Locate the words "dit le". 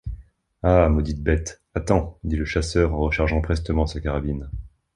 2.23-2.43